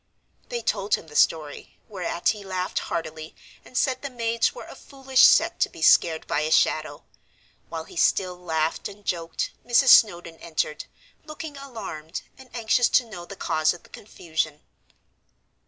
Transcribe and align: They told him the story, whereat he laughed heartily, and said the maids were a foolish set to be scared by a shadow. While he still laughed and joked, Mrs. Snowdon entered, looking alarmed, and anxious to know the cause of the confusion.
They 0.49 0.63
told 0.63 0.95
him 0.95 1.05
the 1.09 1.15
story, 1.15 1.77
whereat 1.87 2.29
he 2.29 2.43
laughed 2.43 2.79
heartily, 2.89 3.35
and 3.63 3.77
said 3.77 4.01
the 4.01 4.09
maids 4.09 4.51
were 4.51 4.63
a 4.65 4.73
foolish 4.75 5.21
set 5.21 5.59
to 5.59 5.69
be 5.69 5.83
scared 5.83 6.25
by 6.25 6.39
a 6.39 6.49
shadow. 6.49 7.03
While 7.69 7.83
he 7.83 7.95
still 7.97 8.35
laughed 8.35 8.87
and 8.89 9.05
joked, 9.05 9.51
Mrs. 9.63 9.89
Snowdon 9.89 10.37
entered, 10.37 10.85
looking 11.23 11.55
alarmed, 11.55 12.23
and 12.35 12.49
anxious 12.55 12.89
to 12.89 13.05
know 13.07 13.25
the 13.25 13.35
cause 13.35 13.75
of 13.75 13.83
the 13.83 13.89
confusion. 13.89 14.61